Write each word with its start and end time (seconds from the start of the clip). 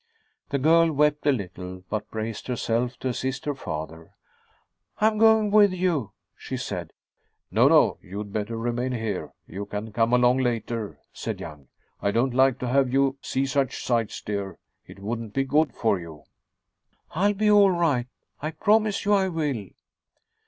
The 0.49 0.57
girl 0.57 0.91
wept 0.91 1.27
a 1.27 1.31
little, 1.31 1.83
but 1.87 2.09
braced 2.09 2.47
herself 2.47 2.97
to 3.01 3.09
assist 3.09 3.45
her 3.45 3.53
father. 3.53 4.09
"I'm 4.99 5.19
going 5.19 5.51
with 5.51 5.73
you," 5.73 6.13
she 6.35 6.57
said. 6.57 6.91
"No, 7.51 7.67
no. 7.67 7.99
You'd 8.01 8.33
better 8.33 8.57
remain 8.57 8.93
here: 8.93 9.35
you 9.45 9.67
can 9.67 9.91
come 9.91 10.11
along 10.11 10.39
later," 10.39 10.97
said 11.13 11.39
Young. 11.39 11.67
"I 12.01 12.09
don't 12.09 12.33
like 12.33 12.57
to 12.61 12.67
have 12.67 12.91
you 12.91 13.19
see 13.21 13.45
such 13.45 13.83
sights, 13.85 14.23
dear. 14.23 14.57
It 14.87 14.97
wouldn't 14.97 15.35
be 15.35 15.43
good 15.43 15.71
for 15.71 15.99
you." 15.99 16.23
"I'll 17.11 17.35
be 17.35 17.51
all 17.51 17.69
right. 17.69 18.07
I 18.41 18.49
promise 18.49 19.05
you 19.05 19.13
I 19.13 19.27
will." 19.27 19.67